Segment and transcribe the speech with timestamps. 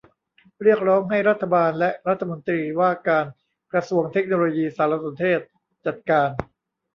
[0.63, 3.25] เรียกร้องให้รัฐบาลและรัฐมนตรีว่าการ
[3.73, 5.39] กระทรวงเทคโนโลยีสารสนเทศ
[5.85, 6.27] จัดการ